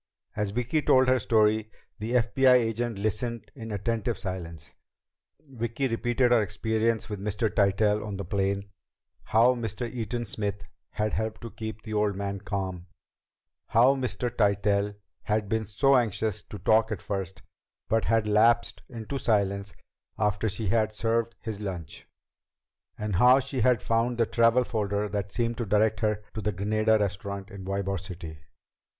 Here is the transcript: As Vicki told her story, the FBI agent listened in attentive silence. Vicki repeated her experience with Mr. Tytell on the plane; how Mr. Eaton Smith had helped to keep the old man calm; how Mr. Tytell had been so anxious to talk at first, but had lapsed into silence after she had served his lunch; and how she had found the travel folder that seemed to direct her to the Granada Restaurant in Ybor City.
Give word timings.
As 0.35 0.49
Vicki 0.49 0.81
told 0.81 1.07
her 1.07 1.19
story, 1.19 1.69
the 1.99 2.13
FBI 2.13 2.53
agent 2.55 2.97
listened 2.97 3.51
in 3.53 3.71
attentive 3.71 4.17
silence. 4.17 4.73
Vicki 5.47 5.87
repeated 5.87 6.31
her 6.31 6.41
experience 6.41 7.07
with 7.07 7.19
Mr. 7.19 7.53
Tytell 7.53 8.03
on 8.03 8.17
the 8.17 8.25
plane; 8.25 8.71
how 9.25 9.53
Mr. 9.53 9.87
Eaton 9.87 10.25
Smith 10.25 10.63
had 10.93 11.13
helped 11.13 11.41
to 11.41 11.51
keep 11.51 11.83
the 11.83 11.93
old 11.93 12.15
man 12.15 12.39
calm; 12.39 12.87
how 13.67 13.93
Mr. 13.93 14.35
Tytell 14.35 14.95
had 15.25 15.47
been 15.47 15.65
so 15.67 15.95
anxious 15.95 16.41
to 16.41 16.57
talk 16.57 16.91
at 16.91 16.99
first, 16.99 17.43
but 17.87 18.05
had 18.05 18.27
lapsed 18.27 18.81
into 18.89 19.19
silence 19.19 19.75
after 20.17 20.49
she 20.49 20.69
had 20.69 20.93
served 20.93 21.35
his 21.41 21.59
lunch; 21.59 22.07
and 22.97 23.17
how 23.17 23.39
she 23.39 23.61
had 23.61 23.83
found 23.83 24.17
the 24.17 24.25
travel 24.25 24.63
folder 24.63 25.07
that 25.09 25.31
seemed 25.31 25.59
to 25.59 25.65
direct 25.67 25.99
her 25.99 26.23
to 26.33 26.41
the 26.41 26.51
Granada 26.51 26.97
Restaurant 26.97 27.51
in 27.51 27.65
Ybor 27.65 27.99
City. 27.99 28.39